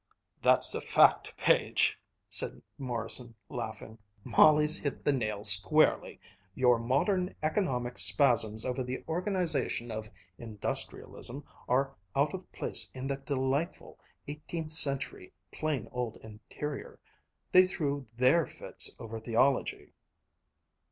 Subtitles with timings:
[0.41, 3.99] "That's a fact, Page," said Morrison, laughing.
[4.23, 6.19] "Molly's hit the nail squarely.
[6.55, 10.09] Your modern, economic spasms over the organization of
[10.39, 16.99] industrialism are out of place in that delightful, eighteenth century, plain old interior.
[17.51, 19.93] They threw their fits over theology!"